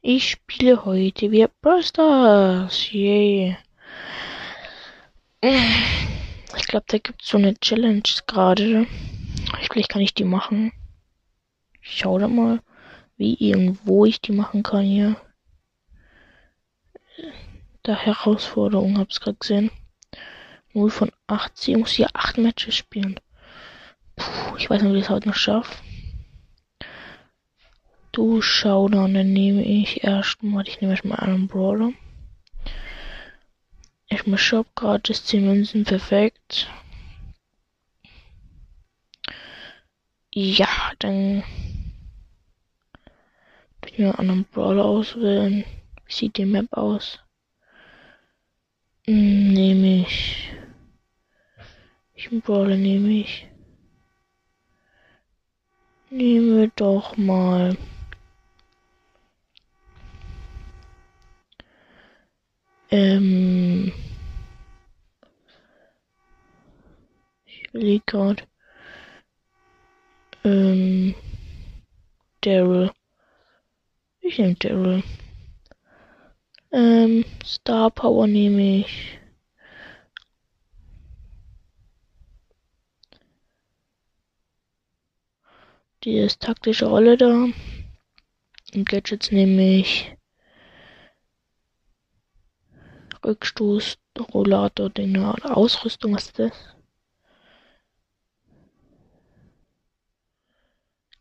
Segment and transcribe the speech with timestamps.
[0.00, 2.92] Ich spiele heute wieder Brawl Stars.
[2.92, 3.56] Yay.
[5.42, 8.86] Ich glaube, da gibt es so eine Challenge gerade.
[9.60, 10.72] Vielleicht kann ich die machen.
[11.82, 12.60] Ich schau da mal,
[13.16, 15.16] wie irgendwo ich die machen kann hier.
[17.82, 19.72] Da Herausforderung, hab's gerade gesehen.
[20.74, 21.74] 0 von 80.
[21.74, 23.18] Ich muss hier 8 Matches spielen.
[24.14, 25.74] Puh, ich weiß nicht, wie ich es heute noch schaffe.
[28.18, 31.92] Du schau dann, nehme ich erstmal, ich nehme erstmal einen Brawler.
[34.08, 36.68] Ich muss Shop gratis 10 Münzen, perfekt.
[40.32, 40.66] Ja,
[40.98, 41.44] dann
[43.86, 45.64] ich mir einen anderen Brawler auswählen.
[46.04, 47.20] Wie sieht die Map aus?
[49.06, 50.50] Hm, nehme ich.
[52.14, 53.46] Welchen Brawler nehme ich?
[56.10, 57.76] Nehme doch mal.
[62.90, 63.92] Ähm.
[67.44, 68.44] Ich will gerade.
[70.44, 71.14] Ähm.
[72.40, 72.90] Daryl.
[74.20, 75.02] Ich nehme Daryl.
[76.70, 79.18] Ähm, Star Power nehme ich.
[86.04, 87.46] Die ist taktische Rolle da.
[88.74, 90.14] Und Gadgets nehme ich.
[93.24, 93.98] Rückstoß,
[94.32, 96.52] Rollator, Ding, Ausrüstung, ist das?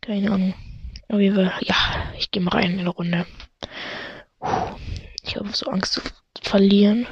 [0.02, 0.54] Keine Ahnung.
[1.10, 1.76] Auf jeden Fall, ja,
[2.18, 3.26] ich gehe mal rein in eine Runde.
[5.24, 6.02] Ich habe so Angst zu
[6.42, 7.06] verlieren.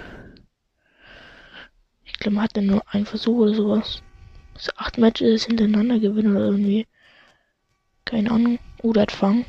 [2.03, 4.02] Ich glaube, man hat dann nur einen Versuch oder sowas.
[4.58, 6.88] So acht Matches hintereinander gewinnen oder irgendwie.
[8.06, 8.59] Keine Ahnung.
[8.81, 9.45] Oder hat Fang.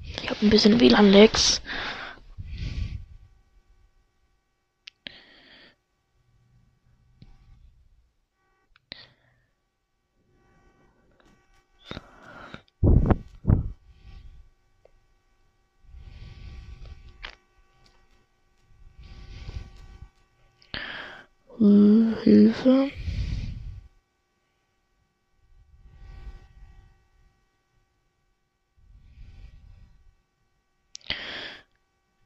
[0.00, 1.60] Ich habe ein bisschen WLAN-Lags.
[22.24, 22.90] Hilfe.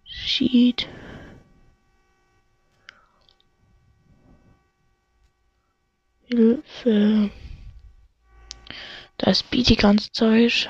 [0.04, 0.86] Sheet.
[6.28, 7.30] Hilfe.
[9.18, 10.68] Da Beat die ganze Zeit.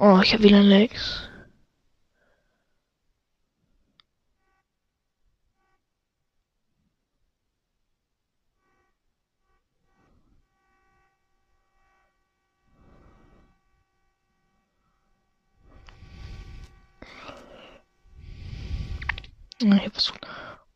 [0.00, 1.27] Oh, ich habe wieder Legs.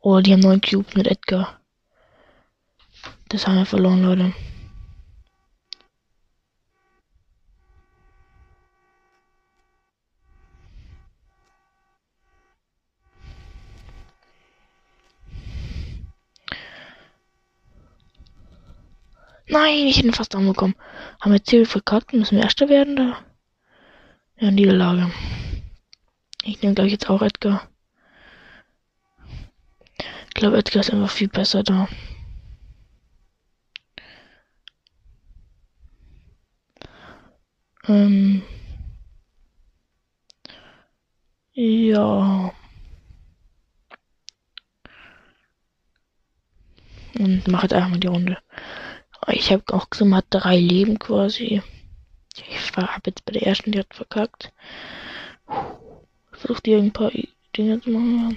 [0.00, 1.60] Oh, die haben neun Cubes mit Edgar.
[3.28, 4.32] Das haben wir verloren, Leute.
[19.48, 20.74] Nein, ich hätte fast angekommen.
[21.20, 22.12] Haben wir Ziel verkackt?
[22.12, 23.18] Müssen wir Erster werden da?
[24.38, 25.12] Ja, Niederlage.
[26.42, 27.68] Ich nehme, glaube ich, jetzt auch Edgar.
[30.42, 31.88] Glaube, Edgar ist einfach viel besser da.
[37.86, 38.42] Ähm.
[41.52, 42.52] Ja.
[47.14, 48.38] Und mache jetzt einfach mal die Runde.
[49.28, 51.62] Ich habe auch man hat drei Leben quasi.
[52.34, 54.52] Ich war hab jetzt bei der ersten, die hat verkackt.
[56.32, 57.12] Versucht hier ein paar
[57.56, 58.36] Dinge zu machen.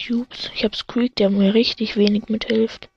[0.00, 0.50] Cubes.
[0.54, 2.88] Ich habe Squeak, der mir richtig wenig mithilft.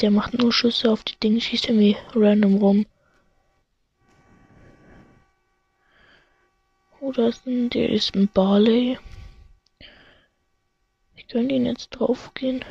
[0.00, 2.86] Der macht nur Schüsse auf die Dinge, schießt irgendwie random rum.
[7.00, 8.98] Oder ist ein, der ist ein Barley.
[11.16, 12.64] Ich könnte ihn jetzt drauf gehen.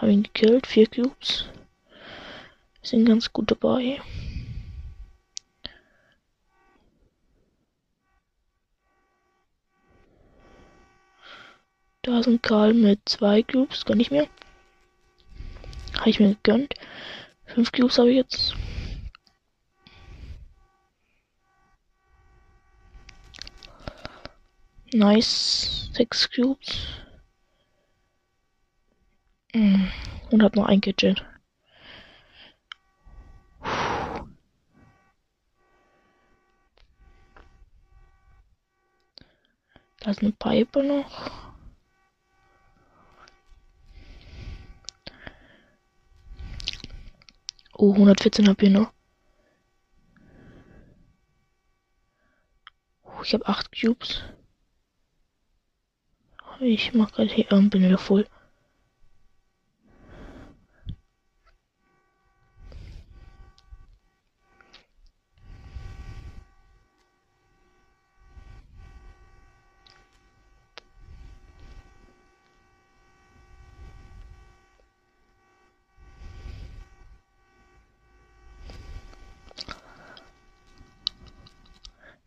[0.00, 1.44] Habe ihn gekillt, vier Cubes.
[2.80, 4.00] Sind ganz gut dabei.
[12.00, 14.26] Da ist ein Karl mit zwei Cubes, gar nicht mehr.
[15.98, 16.72] Habe ich mir gegönnt.
[17.44, 18.56] Fünf Cubes habe ich jetzt.
[24.94, 25.90] Nice.
[25.92, 26.86] Sechs Cubes.
[29.52, 29.90] Hm.
[30.30, 31.24] Und hab noch ein Gadget.
[40.00, 41.30] Da ist eine Pipe noch.
[47.74, 48.92] Oh, 114 hab ich noch.
[53.02, 54.22] Oh, ich habe 8 Cubes.
[56.60, 58.26] Ich mach gerade hier, ähm, voll.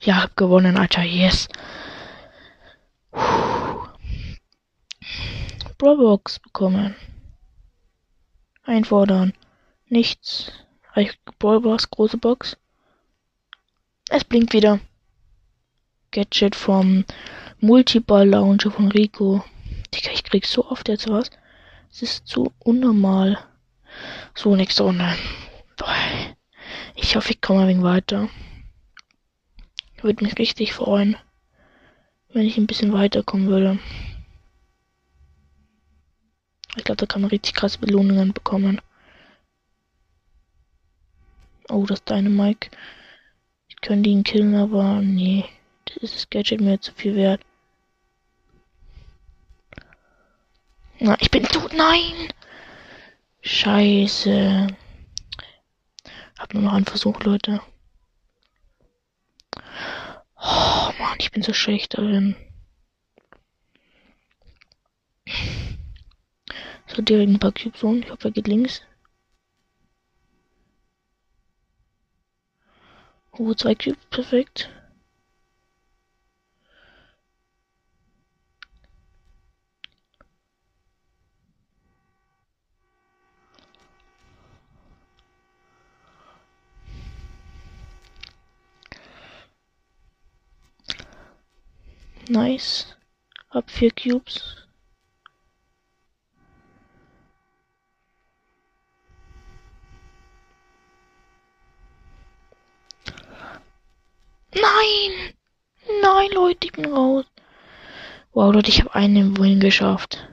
[0.05, 1.03] Ja, gewonnen, Alter.
[1.03, 1.47] Yes.
[5.77, 6.95] Brawlbox bekommen.
[8.63, 9.33] Einfordern.
[9.87, 10.51] Nichts.
[11.39, 12.57] Brawlbox, große Box.
[14.09, 14.79] Es blinkt wieder.
[16.11, 17.05] Gadget vom
[17.59, 19.43] Multiball Launcher von Rico.
[19.93, 21.29] Digga, ich krieg so oft jetzt was.
[21.91, 23.37] Es ist zu unnormal.
[24.35, 25.15] So, nächste Runde.
[26.95, 28.29] Ich hoffe, ich komme ein wenig weiter.
[30.03, 31.15] Würde mich richtig freuen,
[32.33, 33.79] wenn ich ein bisschen weiterkommen würde.
[36.75, 38.81] Ich glaube, da kann man richtig krasse Belohnungen bekommen.
[41.69, 42.69] Oh, das deine Mike.
[43.69, 45.45] Ich könnte ihn killen, aber nee.
[45.85, 47.41] Das ist das Gadget mir zu viel wert.
[50.99, 51.71] Na, ich bin tot.
[51.73, 52.33] Nein!
[53.41, 54.67] Scheiße.
[56.37, 57.61] Hab nur noch einen Versuch, Leute.
[60.45, 62.35] Oh Mann, ich bin so schlecht darin.
[66.87, 68.01] So direkt ein paar Cubes holen.
[68.01, 68.81] Ich hoffe, er geht links.
[73.31, 74.71] Oh, zwei Cubes, perfekt.
[92.33, 92.87] Nice.
[93.51, 94.65] Hab vier Cubes.
[104.55, 105.33] Nein!
[106.01, 107.25] Nein, Leute, ich bin raus.
[108.31, 110.27] Wow, Leute, ich habe einen Win geschafft.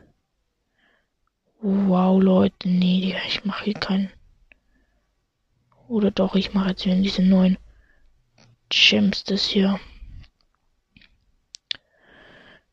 [1.61, 4.11] Wow, Leute, nee, ich mache hier keinen.
[5.87, 7.59] Oder doch, ich mache jetzt wieder diese neuen
[8.71, 9.79] Gems das hier.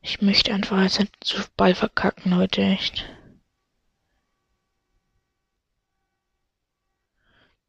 [0.08, 3.04] Ich möchte einfach nicht zu Ball verkacken, Leute, echt.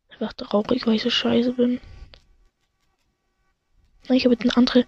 [0.08, 1.82] Einfach traurig, weil ich so scheiße bin.
[4.08, 4.86] Ich habe jetzt ein andere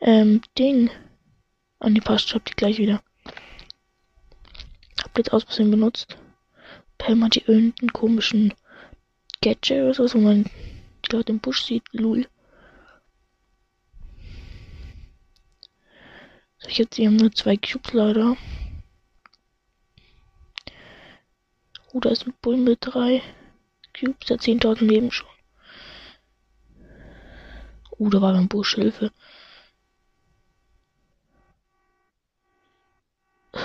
[0.00, 0.88] ähm, Ding.
[1.80, 3.02] An die passt, hab die gleich wieder.
[5.02, 6.16] Hab jetzt aus Versehen benutzt.
[6.96, 8.54] Pam hat die irgendeinen komischen
[9.42, 11.82] Gadget oder so, wo man die Leute im Busch sieht.
[11.90, 12.28] Lul.
[16.70, 18.36] Ich jetzt, hier nur zwei Cubes leider.
[21.92, 23.22] Oh, da ist ein Bull mit drei
[23.98, 25.28] Cubes, der 10.000 Leben schon.
[27.90, 29.10] Oh, da war beim Busch Hilfe.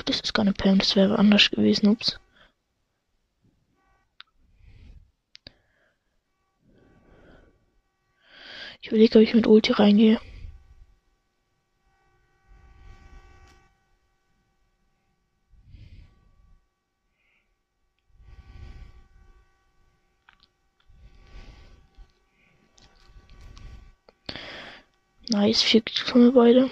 [0.06, 2.20] Das ist gar nicht Pam, das wäre anders gewesen, ups.
[8.82, 10.20] Ich überlege, ob ich mit Ulti reingehe.
[25.44, 25.84] Nice, vier
[26.14, 26.70] haben wir beide.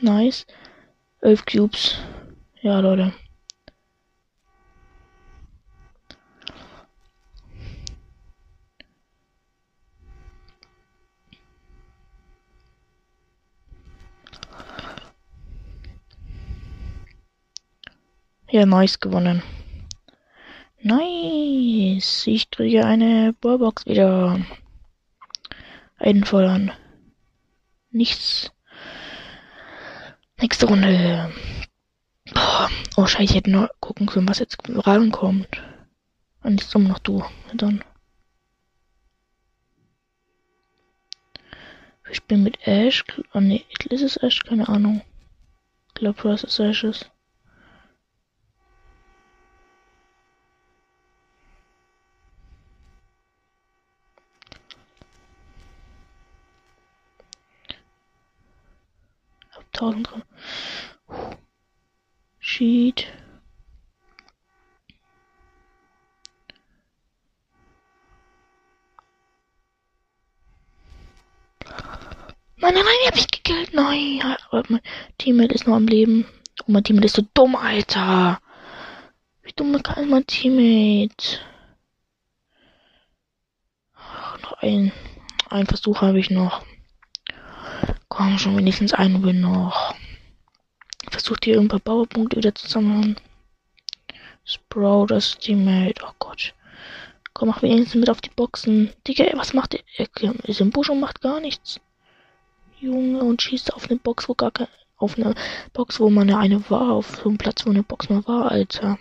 [0.00, 0.46] Nice.
[1.22, 1.98] Elf Cubes.
[2.62, 3.14] Ja, Leute.
[18.54, 19.42] Ja, nice gewonnen.
[20.80, 22.28] Nice.
[22.28, 24.46] Ich kriege eine Ballbox wieder.
[25.98, 26.70] Einfordern.
[27.90, 28.52] Nichts.
[30.40, 31.32] Nächste Runde.
[32.96, 35.60] Oh, scheiße, ich hätte nur gucken können, was jetzt rankommt.
[36.44, 37.24] Und ah, jetzt immer noch du.
[37.54, 37.82] Dann.
[42.08, 43.04] Ich bin mit Ash.
[43.32, 44.44] Oh ne, ist es Ash?
[44.44, 45.02] Keine Ahnung.
[45.88, 47.10] Ich glaube, was ist Ashes.
[59.84, 60.22] 2000 drin.
[61.06, 61.36] Puh.
[62.38, 63.06] Sheet.
[72.56, 73.74] Mann, nein, hab ich gekillt.
[73.74, 74.80] Nein, aber mein
[75.18, 76.26] Teammate ist noch am Leben.
[76.66, 78.40] Und mein Teammate ist so dumm, Alter.
[79.42, 81.40] Wie dumm kann mein Teammate?
[83.94, 84.92] Ach, noch ein,
[85.50, 86.64] einen Versuch habe ich noch.
[88.16, 89.92] Komm schon, wenigstens einen Win noch.
[91.10, 93.16] Versucht hier ein paar Powerpunkte wieder zu sammeln.
[94.44, 96.00] Sprout, das Teammate.
[96.06, 96.54] Oh Gott.
[97.32, 98.92] Komm, mach wenigstens mit auf die Boxen.
[99.04, 99.80] Digga, was macht der?
[99.96, 100.06] Er
[100.44, 101.80] ist im Busch und macht gar nichts.
[102.78, 104.68] Junge, und schießt auf eine Box, wo gar kein.
[104.96, 105.34] Auf eine
[105.72, 106.92] Box, wo man ja eine war.
[106.92, 108.96] Auf so einem Platz, wo eine Box mal war, Alter.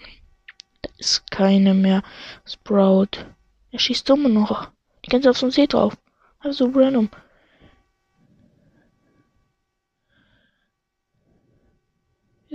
[0.81, 2.01] Da ist keine mehr.
[2.47, 3.27] Sprout.
[3.69, 4.71] Er schießt immer noch.
[5.05, 5.95] Die ganze auf so ein See drauf.
[6.39, 7.11] Also random.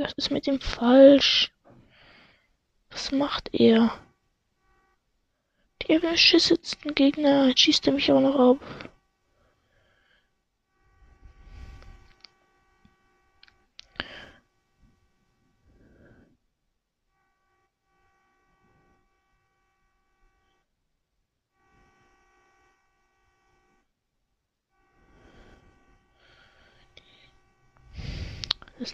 [0.00, 1.52] Was ist mit ihm falsch?
[2.90, 3.98] Was macht er?
[5.88, 8.90] Der Schüsse sitzt ein Gegner, schießt er mich auch noch ab.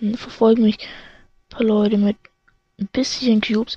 [0.03, 2.17] Es verfolgen mich ein paar Leute mit
[2.81, 3.77] ein bisschen Cubes.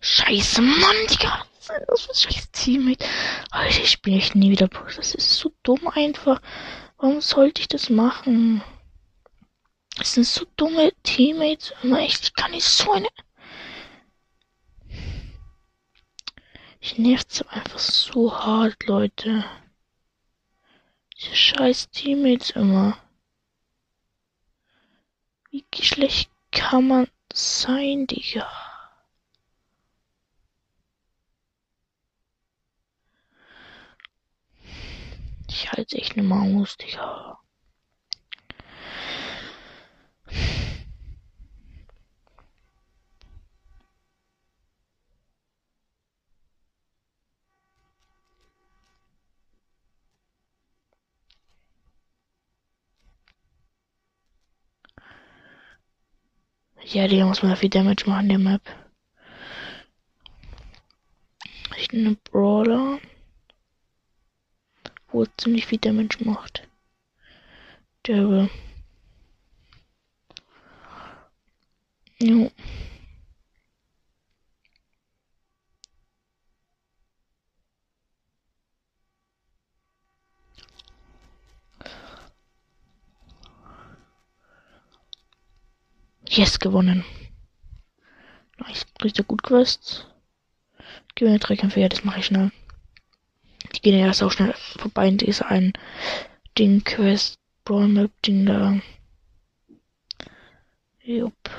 [0.00, 1.44] Scheiße, Mann, Digga.
[1.86, 3.04] Das ist ein Teammate.
[3.50, 4.68] Alter, ich bin echt nie wieder.
[4.68, 6.40] Das ist so dumm einfach.
[6.96, 8.62] Warum sollte ich das machen?
[9.96, 11.74] Das sind so dumme Teammates.
[11.82, 13.08] Immer ich kann nicht so eine.
[16.80, 19.44] Ich nervt einfach so hart, Leute.
[21.18, 22.96] Diese scheiß Teammates immer.
[25.50, 28.48] Wie schlecht kann man sein, Digga?
[35.48, 37.40] Ich halte echt ne Maus, Digga.
[56.84, 58.62] Ja, die muss mal viel Damage machen, der Map.
[61.76, 62.98] Ich nehme Brawler.
[65.10, 66.66] Wo ziemlich viel Damage macht.
[68.06, 68.48] Der.
[72.20, 72.50] Jo.
[86.30, 87.04] Yes, gewonnen.
[88.58, 90.06] Nice, richtig gut Quests.
[91.14, 92.52] Gewinne Dreikämpfe, ja, das mache ich schnell.
[93.74, 95.72] Die gehen ja erst auch schnell vorbei in dieser einen
[96.58, 98.80] Ding Quest, Brawl Map Ding da.
[101.02, 101.50] Jupp.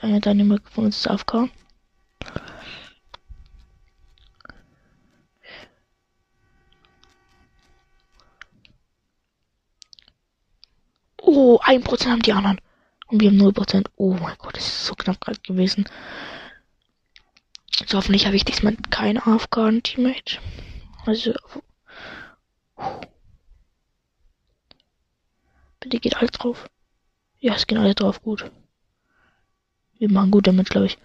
[0.00, 1.50] Einer deiner von uns ist AFK.
[11.34, 12.60] Oh, 1% haben die anderen.
[13.06, 13.86] Und wir haben 0%.
[13.96, 15.84] Oh mein Gott, das ist so knapp gerade gewesen.
[17.86, 20.38] So, hoffentlich habe ich diesmal kein AFK-Teammate.
[21.04, 21.34] Also.
[25.80, 26.68] Bitte geht alles drauf.
[27.40, 28.22] Ja, es geht alle drauf.
[28.22, 28.50] Gut.
[29.98, 30.98] Wir machen gut damit, glaube ich.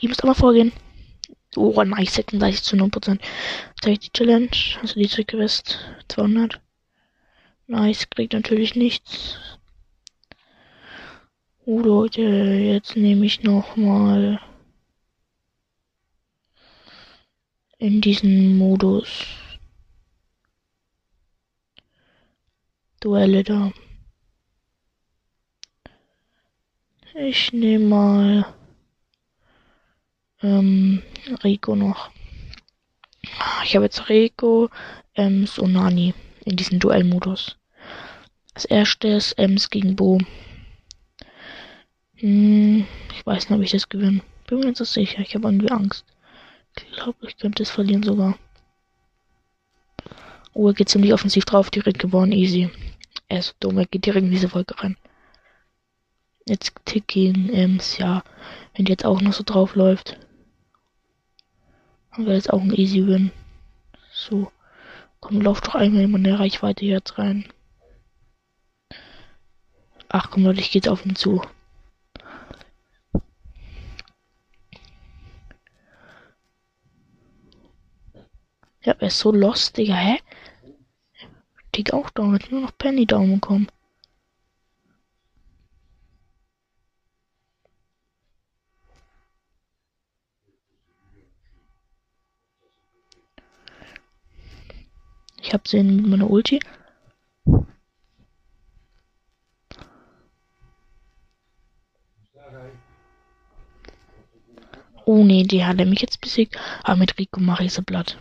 [0.00, 0.72] Ihr müsst aber vorgehen.
[1.56, 3.20] Oh, nice, 36 zu 9%.
[3.80, 6.60] Zeige ich die Challenge, also die Quest 200.
[7.66, 9.38] Nice, kriegt natürlich nichts.
[11.66, 14.40] Oh Leute, jetzt nehme ich noch mal
[17.78, 19.24] in diesen Modus.
[23.00, 23.72] Duelle da.
[27.14, 28.54] Ich nehme mal
[30.44, 31.02] ähm,
[31.42, 32.10] Rico noch.
[33.64, 34.68] Ich habe jetzt Rico,
[35.14, 35.74] Ems und
[36.44, 37.56] in diesem Duellmodus.
[38.54, 40.20] Als erstes Ems gegen Bo.
[42.16, 44.22] Hm, ich weiß nicht, ob ich das gewinne.
[44.46, 45.20] Bin mir nicht so sicher.
[45.20, 46.04] Ich habe irgendwie Angst.
[46.76, 48.38] Ich glaube, ich könnte es verlieren sogar.
[50.54, 51.70] Er geht ziemlich offensiv drauf.
[51.70, 52.32] Direkt gewonnen.
[52.32, 52.70] Easy.
[53.28, 53.78] Er ist dumm.
[53.78, 54.96] Er geht direkt in diese Wolke rein.
[56.46, 57.98] Jetzt Tick gegen Ems.
[57.98, 58.22] Ja,
[58.74, 60.18] wenn die jetzt auch noch so drauf läuft.
[62.16, 63.32] Wäre jetzt auch ein Easy Win.
[64.12, 64.52] So.
[65.20, 67.46] Komm, lauf doch einmal in der Reichweite jetzt rein.
[70.08, 71.42] Ach komm Leute, ich gehe auf ihn zu.
[78.84, 80.18] Ja, er ist so lost, Digga, hä?
[81.74, 83.66] Digga auch down, hat nur noch Penny down bekommen.
[95.54, 96.58] Ich hab sie mit meiner Ulti.
[105.04, 106.58] Oh nee, die hat er mich jetzt besiegt.
[106.82, 108.18] Aber mit Rico mache ich sie platt.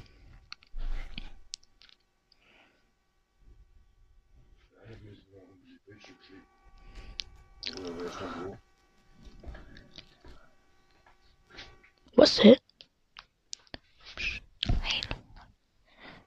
[12.16, 12.58] Was, hä?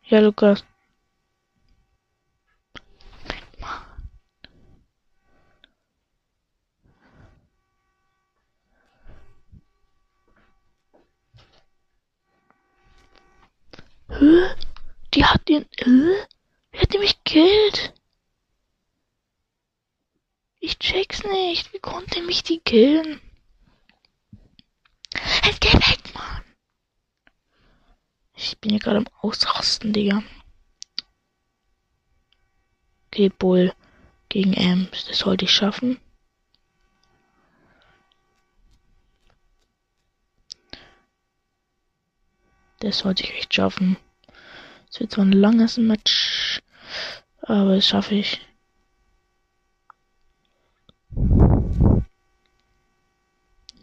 [0.08, 0.64] Ja, Lukas.
[14.18, 14.54] Hä?
[15.14, 15.66] Die hat den.
[15.78, 16.26] Hä?
[16.72, 17.92] Wer hat mich killt?
[20.60, 21.70] Ich check's nicht.
[22.36, 23.18] Mich die killen?
[25.42, 26.44] Jetzt geh weg, Mann.
[28.34, 30.22] Ich bin hier gerade am Ausrasten, Digga.
[33.06, 33.72] Okay, Bull
[34.28, 35.06] gegen Ems.
[35.06, 35.98] Das sollte ich schaffen.
[42.80, 43.96] Das sollte ich echt schaffen.
[44.90, 46.60] Es wird zwar ein langes Match,
[47.40, 48.42] aber das schaffe ich.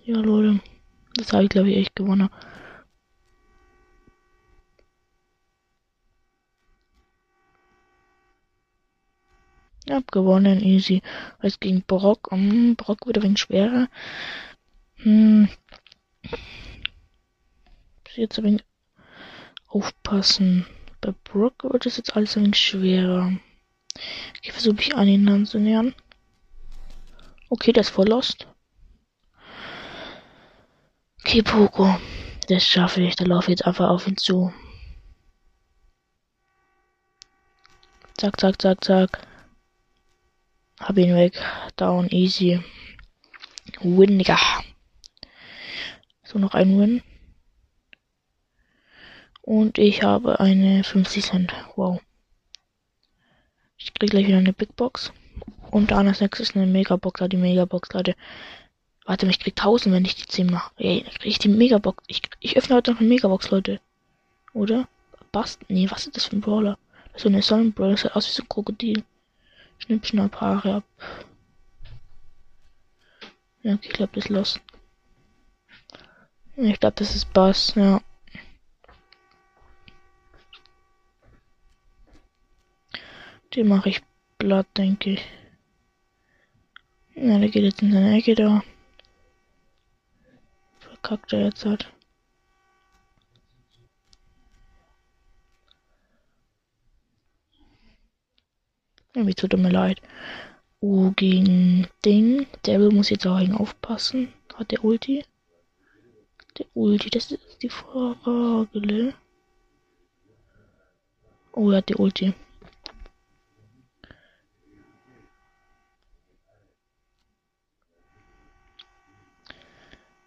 [0.05, 0.59] Ja, Leute.
[1.15, 2.29] Das habe ich, glaube ich, echt gewonnen.
[9.85, 11.01] Ich hab gewonnen, easy.
[11.39, 12.31] Es ging Brock.
[12.33, 13.87] Um, Brock wird ein wenig schwerer.
[14.95, 15.47] Hm.
[18.15, 18.63] Jetzt ein wenig
[19.67, 20.65] aufpassen.
[20.99, 23.31] Bei Brock wird es jetzt alles ein wenig schwerer.
[24.41, 25.95] Ich versuche mich an ihn anzunähern.
[27.49, 28.47] Okay, der ist voll lost.
[31.25, 31.97] Okay, Poco.
[32.49, 33.15] Das schaffe ich.
[33.15, 34.53] Da laufe ich jetzt einfach auf ihn zu.
[38.17, 39.27] Zack, zack, zack, zack.
[40.81, 41.41] Hab ihn weg.
[41.77, 42.61] Down, easy.
[43.79, 44.37] Win, Digga.
[46.23, 47.01] So, noch ein Win.
[49.41, 51.53] Und ich habe eine 50 Cent.
[51.77, 52.01] Wow.
[53.77, 55.13] Ich krieg gleich wieder eine Big Box.
[55.71, 57.21] Und da als nächstes eine Megabox.
[57.29, 58.15] Die Megabox, Leute.
[59.05, 60.71] Warte, ich krieg 1000, wenn ich die 10 mache.
[60.77, 62.03] Ey, krieg ich die Megabox.
[62.07, 63.81] Ich, ich öffne heute noch eine Megabox, Leute.
[64.53, 64.87] Oder?
[65.31, 65.59] Bast?
[65.67, 66.77] Nee, was ist das für ein Brawler?
[67.07, 67.91] Das ist so eine Sonnenbrawler.
[67.91, 69.03] Das sieht aus wie so ein Krokodil.
[69.79, 70.83] Schnipp, schnapp, Haare ab.
[73.61, 74.59] Ja, okay, ich glaube, das ist los.
[76.55, 78.01] Ich glaube, das ist Bass, ja.
[83.55, 84.01] Den mache ich
[84.37, 85.25] blatt, denke ich.
[87.15, 88.63] Ja, der geht jetzt in seine Ecke da
[91.03, 91.91] verkackt er jetzt hat.
[99.13, 100.01] Irgendwie tut er mir leid.
[100.81, 102.47] Uh, gegen Ding.
[102.65, 104.33] Devil muss jetzt auch aufpassen.
[104.55, 105.23] Hat der Ulti?
[106.57, 109.13] Der Ulti, das ist die Frage.
[111.51, 112.33] Oh, er hat die Ulti.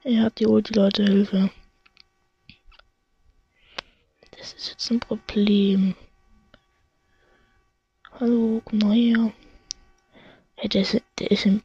[0.09, 1.51] Er hat die Ulti, Leute, Hilfe.
[4.39, 5.97] Das ist jetzt ein Problem.
[8.13, 9.33] Hallo, komm mal her.
[10.55, 11.61] Hey, der ist, der ist im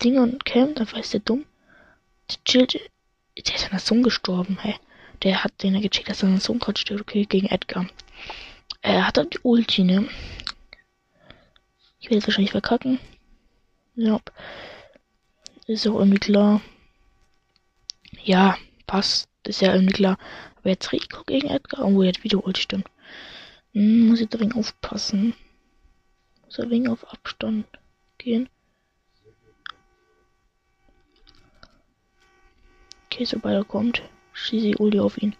[0.00, 1.44] Ding und Camp, war ist der dumm.
[2.30, 2.74] Der chillt.
[2.74, 4.76] Der ist an der Sonne gestorben, hey.
[5.24, 7.88] Der hat den gecheckt, dass sein Sohn gerade steht, okay, gegen Edgar.
[8.82, 10.08] Er hat dann die Ulti, ne?
[11.98, 13.00] Ich werde jetzt wahrscheinlich verkacken.
[13.96, 14.20] Ja.
[15.66, 16.60] Ist auch irgendwie klar.
[18.22, 18.56] Ja,
[18.86, 19.28] passt.
[19.46, 20.18] Ist ja irgendwie klar.
[20.56, 21.86] Aber jetzt Rico gegen Edgar.
[21.86, 22.88] Oh, jetzt wieder Ulti stimmt.
[23.72, 25.34] Hm, muss ein wenig aufpassen.
[26.44, 27.66] Muss ein wenig auf Abstand
[28.18, 28.48] gehen.
[33.06, 34.02] Okay, sobald er kommt,
[34.32, 35.34] schieße ich Uli auf ihn.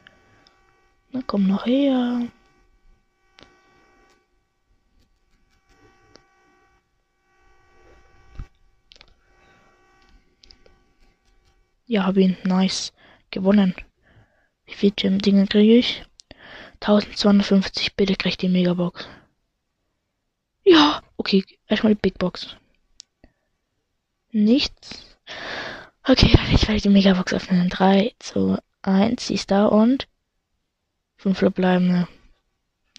[1.13, 2.29] Na komm noch her.
[11.91, 12.37] Ja, hab ihn.
[12.45, 12.93] Nice.
[13.33, 13.75] Gewonnen.
[14.65, 16.05] Wie viel Gem-Dinge kriege ich?
[16.75, 17.97] 1250.
[17.97, 19.09] Bitte krieg die Megabox.
[20.63, 21.45] Ja, okay.
[21.67, 22.55] Erstmal die Big Box.
[24.31, 25.19] Nichts.
[26.05, 27.69] Okay, ich werde die Megabox öffnen.
[27.69, 29.27] 3, 2, 1.
[29.27, 30.07] Sie ist da und
[31.17, 32.07] 5 verbleibende.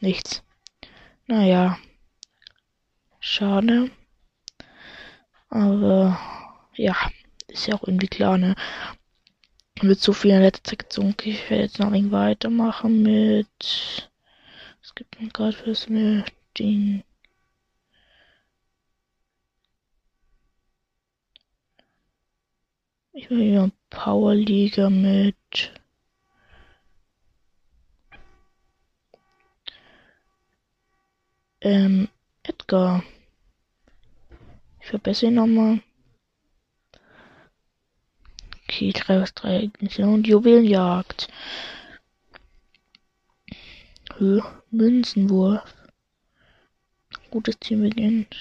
[0.02, 0.44] Nichts.
[1.28, 1.78] Naja.
[3.22, 3.90] Schade.
[5.48, 6.20] Aber
[6.76, 6.98] ja,
[7.52, 8.56] ist ja auch irgendwie klar, ne?
[9.82, 11.12] Wird so viel in letzter Zeit gezogen.
[11.12, 14.10] Okay, ich werde jetzt noch ein weitermachen mit.
[14.82, 16.26] Es gibt mir gerade fürs mir
[16.58, 17.04] den
[23.14, 25.74] Ich will hier Powerliga mit
[31.60, 32.08] ähm,
[32.44, 33.04] Edgar.
[34.80, 35.82] Ich verbessere ihn nochmal.
[38.82, 40.24] Okay, 3 aus 3 Ignition.
[40.24, 41.28] Juwelenjagd.
[44.72, 45.76] Münzenwurf.
[47.30, 48.36] Gutes Team beginnt.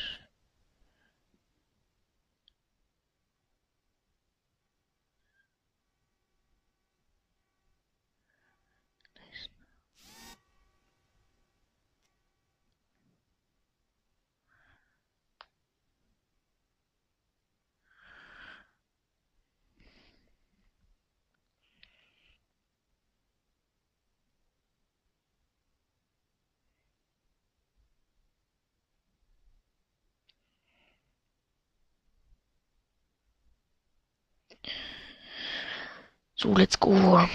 [36.40, 37.28] So, let's go.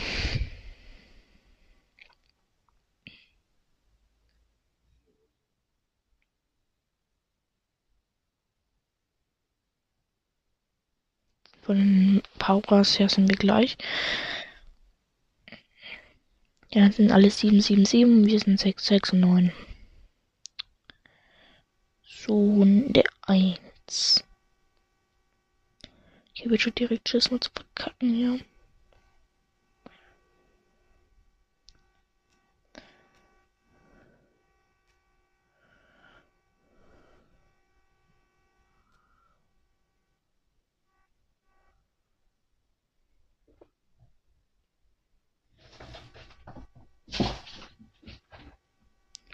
[11.62, 13.78] Von den Pauras her sind wir gleich.
[16.72, 19.52] Ja, sind alle 777, wir sind 6, 6 und 9.
[22.02, 24.24] So, der 1.
[26.34, 28.40] Hier wird schon direkt Schiss mal zu verkacken, ja.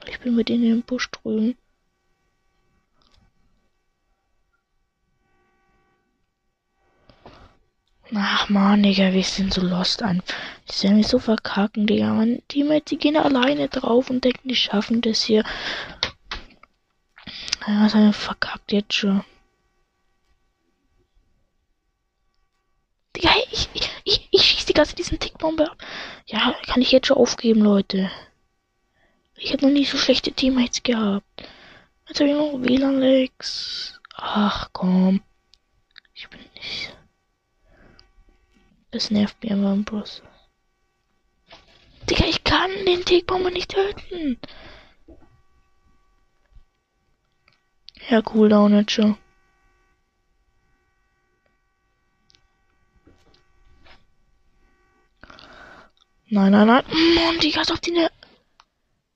[0.07, 1.57] Ich bin mit in den Busch drüben.
[8.13, 10.21] Ach man, Digga, wir sind so lost an.
[10.69, 12.13] Die sind mich so verkacken, Digga.
[12.13, 15.43] Man, die, die gehen alleine drauf und denken, die schaffen das hier.
[17.67, 19.23] Ja, haben wir verkackt jetzt schon?
[23.15, 25.77] Digga, ich, ich, ich, ich schieß die ganze diesen Tickbombe ab.
[26.25, 28.11] Ja, kann ich jetzt schon aufgeben, Leute.
[29.43, 31.25] Ich habe noch nie so schlechte Teammates gehabt.
[32.07, 33.99] Jetzt habe ich noch WLAN-Lex.
[34.13, 35.23] Ach komm.
[36.13, 36.95] Ich bin nicht.
[38.91, 40.21] Das nervt mir immer im Bus.
[42.07, 44.39] Digga, ich kann den Tickbomber nicht töten.
[48.09, 49.17] Ja, Cooldown jetzt schon.
[56.27, 56.83] Nein, nein, nein.
[57.15, 58.11] Mann, Digga, als ob die ne...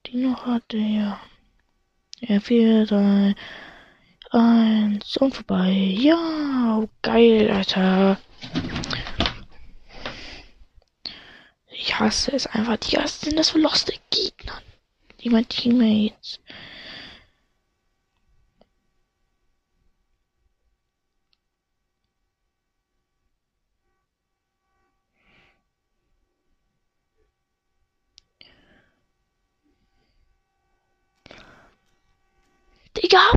[0.08, 1.20] Die noch hatte, ja.
[2.20, 3.36] Ja, 4, 3,
[4.32, 5.72] 1 und vorbei.
[5.72, 8.20] Ja, geil, Alter.
[11.72, 12.78] Ich hasse es einfach.
[12.78, 14.62] Die ersten das für loste Gegner.
[15.22, 16.40] Die mein Teammates.
[33.16, 33.32] Digga!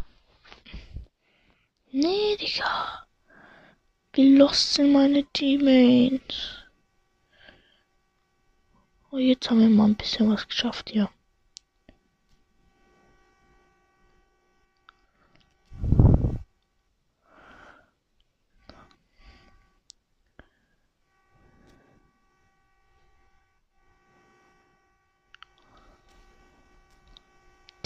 [1.92, 3.06] Nee, Digga.
[4.12, 6.64] Wie lost sind meine Teammates?
[9.12, 11.08] Oh, jetzt haben wir mal ein bisschen was geschafft hier.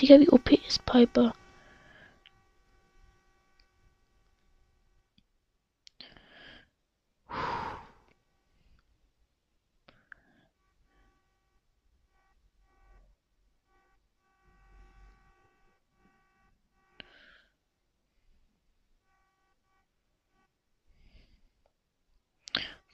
[0.00, 1.34] Digga, wie OP ist Piper?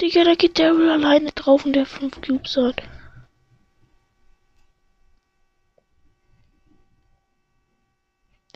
[0.09, 2.83] Digga, da geht Daryl alleine drauf und der 5 Cubes hat.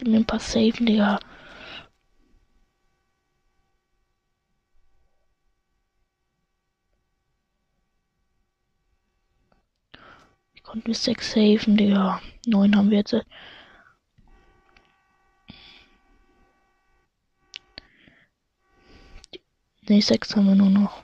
[0.01, 1.21] Die mir ein paar safen, Digga.
[10.55, 12.23] Ich konnte mir 6 safen, Digga.
[12.47, 13.15] 9 haben wir jetzt.
[19.83, 21.03] Ne, 6 haben wir nur noch.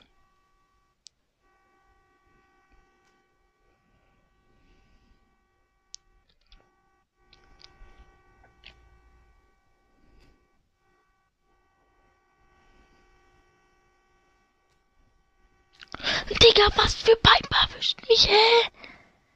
[16.29, 18.69] Digga, was für Piper erwischt mich, hä?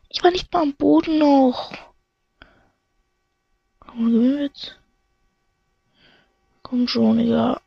[0.09, 1.71] Ich war nicht mal am Boden noch.
[3.79, 4.79] Komm, gewinnen wir jetzt?
[6.61, 7.61] Komm schon, Digga.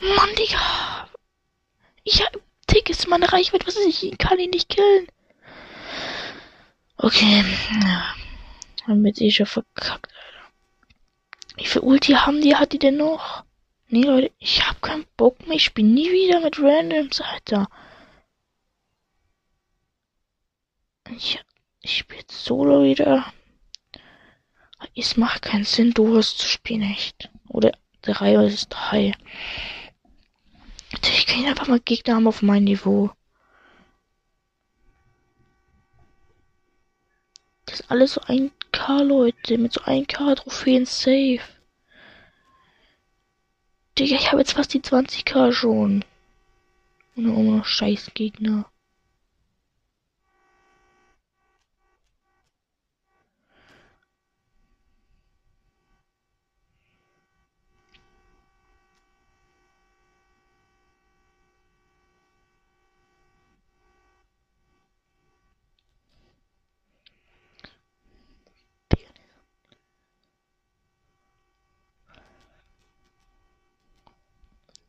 [0.00, 1.08] Mann, Digga.
[2.04, 5.06] Ich hab Tick ist meine Reichweite, was ist ich kann ihn nicht killen.
[6.98, 7.44] Okay.
[7.82, 8.14] Ja.
[8.86, 10.52] Haben wir jetzt eh schon verkackt, Alter.
[11.56, 12.54] Wie viel Ulti haben die?
[12.54, 13.45] Hat die denn noch?
[13.88, 15.56] Nee, Leute, ich hab keinen Bock mehr.
[15.56, 17.68] Ich spiele nie wieder mit Randoms, Alter.
[21.10, 21.40] Ich,
[21.82, 23.32] ich spiele Solo wieder.
[24.94, 27.30] Es macht keinen Sinn, Duos zu spielen, echt.
[27.48, 27.72] Oder
[28.02, 29.14] drei oder ist drei.
[31.02, 33.10] Ich kann einfach mal Gegner haben auf mein Niveau.
[37.66, 39.58] Das ist alles so ein K, Leute.
[39.58, 41.55] Mit so ein K Trophäen safe.
[43.98, 46.04] Digga, ich habe jetzt fast die 20k schon.
[47.14, 48.70] Und immer noch scheiß Gegner.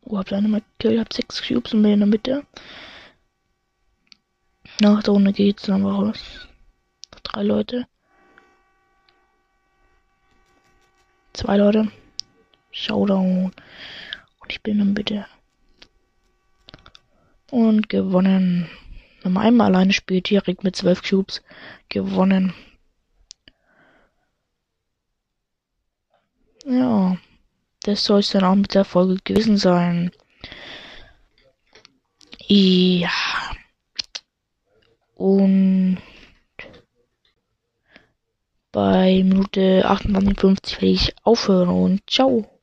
[0.10, 2.46] Oh, hab eine gekillt, hab sechs Cubes und bin in der Mitte.
[4.80, 6.48] Nach der Runde geht's dann aber raus.
[7.24, 7.88] Drei Leute.
[11.34, 11.92] Zwei Leute.
[12.72, 13.52] Showdown.
[14.40, 15.26] Und ich bin in der Mitte.
[17.52, 18.70] Und gewonnen.
[19.24, 21.44] Wenn man einmal alleine spielt, direkt mit zwölf Cubes.
[21.90, 22.54] Gewonnen.
[26.66, 27.18] Ja
[27.88, 30.12] das soll es dann auch mit der Folge gewesen sein.
[32.48, 33.10] Ja.
[35.16, 36.00] Und
[38.74, 42.50] bei Minute 58 werde ich aufhören und ciao.